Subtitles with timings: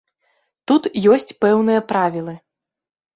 [0.69, 2.33] Тут ёсць пэўныя правілы.